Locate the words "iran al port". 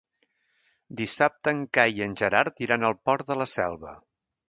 2.69-3.31